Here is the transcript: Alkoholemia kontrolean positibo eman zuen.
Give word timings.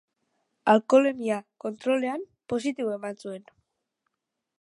Alkoholemia 0.71 1.37
kontrolean 1.65 2.25
positibo 2.53 2.95
eman 2.95 3.21
zuen. 3.25 3.45